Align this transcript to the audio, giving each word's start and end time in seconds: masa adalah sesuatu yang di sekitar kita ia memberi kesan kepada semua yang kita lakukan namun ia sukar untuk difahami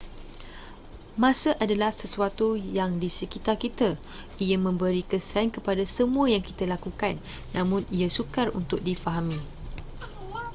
masa 1.23 1.51
adalah 1.63 1.91
sesuatu 2.01 2.47
yang 2.79 2.91
di 2.97 3.05
sekitar 3.19 3.53
kita 3.63 3.89
ia 4.45 4.57
memberi 4.65 5.03
kesan 5.11 5.47
kepada 5.55 5.83
semua 5.97 6.25
yang 6.33 6.41
kita 6.49 6.63
lakukan 6.73 7.13
namun 7.55 7.81
ia 7.97 8.07
sukar 8.17 8.47
untuk 8.59 8.79
difahami 8.87 9.37